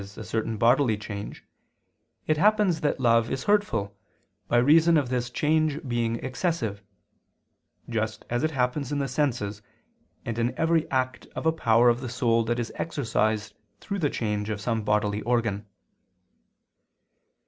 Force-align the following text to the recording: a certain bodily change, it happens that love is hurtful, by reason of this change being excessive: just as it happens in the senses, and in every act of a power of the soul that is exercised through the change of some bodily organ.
a 0.01 0.23
certain 0.23 0.57
bodily 0.57 0.97
change, 0.97 1.45
it 2.25 2.35
happens 2.35 2.81
that 2.81 2.99
love 2.99 3.29
is 3.29 3.43
hurtful, 3.43 3.95
by 4.47 4.57
reason 4.57 4.97
of 4.97 5.09
this 5.09 5.29
change 5.29 5.79
being 5.87 6.15
excessive: 6.25 6.81
just 7.87 8.25
as 8.27 8.43
it 8.43 8.49
happens 8.49 8.91
in 8.91 8.97
the 8.97 9.07
senses, 9.07 9.61
and 10.25 10.39
in 10.39 10.57
every 10.57 10.89
act 10.89 11.27
of 11.35 11.45
a 11.45 11.51
power 11.51 11.87
of 11.87 12.01
the 12.01 12.09
soul 12.09 12.43
that 12.43 12.57
is 12.57 12.71
exercised 12.77 13.53
through 13.79 13.99
the 13.99 14.09
change 14.09 14.49
of 14.49 14.59
some 14.59 14.81
bodily 14.81 15.21
organ. 15.21 15.67